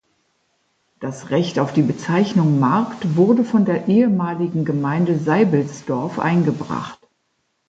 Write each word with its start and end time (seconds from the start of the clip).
Das 0.99 1.29
Recht 1.29 1.59
auf 1.59 1.73
die 1.73 1.83
Bezeichnung 1.83 2.59
"Markt" 2.59 3.15
wurde 3.15 3.43
von 3.43 3.65
der 3.65 3.87
ehemaligen 3.87 4.65
Gemeinde 4.65 5.19
Seibelsdorf 5.19 6.17
eingebracht. 6.17 6.99